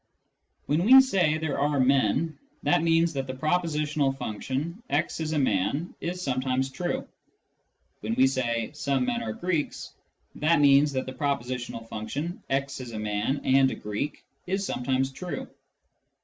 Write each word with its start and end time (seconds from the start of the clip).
When 0.65 0.83
we 0.85 0.99
say" 1.01 1.37
there 1.37 1.59
are 1.59 1.79
men," 1.79 2.39
that 2.63 2.81
means 2.81 3.13
that 3.13 3.27
the 3.27 3.35
pro 3.35 3.59
positional 3.59 4.17
function" 4.17 4.81
x 4.89 5.19
is 5.19 5.31
a 5.33 5.37
man" 5.37 5.93
is 6.01 6.23
sometimes 6.23 6.71
true. 6.71 7.07
When 7.99 8.15
we 8.15 8.25
say" 8.25 8.71
some 8.73 9.05
men 9.05 9.21
are 9.21 9.31
Greeks," 9.33 9.93
that 10.33 10.59
means 10.59 10.91
that 10.93 11.05
the 11.05 11.13
propositional 11.13 11.87
function" 11.87 12.41
x 12.49 12.79
is 12.79 12.93
a 12.93 12.97
man 12.97 13.41
and 13.43 13.69
a 13.69 13.75
Greek" 13.75 14.25
is 14.47 14.65
sometimes 14.65 15.11
true. 15.11 15.47